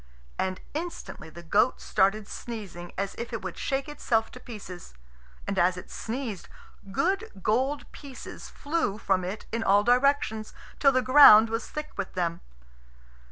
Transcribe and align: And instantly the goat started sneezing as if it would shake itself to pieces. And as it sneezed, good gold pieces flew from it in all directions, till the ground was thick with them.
And 0.39 0.59
instantly 0.73 1.29
the 1.29 1.43
goat 1.43 1.79
started 1.79 2.27
sneezing 2.27 2.91
as 2.97 3.13
if 3.19 3.31
it 3.31 3.43
would 3.43 3.55
shake 3.55 3.87
itself 3.87 4.31
to 4.31 4.39
pieces. 4.39 4.95
And 5.45 5.59
as 5.59 5.77
it 5.77 5.91
sneezed, 5.91 6.49
good 6.91 7.29
gold 7.43 7.85
pieces 7.91 8.49
flew 8.49 8.97
from 8.97 9.23
it 9.23 9.45
in 9.51 9.61
all 9.63 9.83
directions, 9.83 10.55
till 10.79 10.91
the 10.91 11.03
ground 11.03 11.51
was 11.51 11.69
thick 11.69 11.91
with 11.97 12.13
them. 12.15 12.41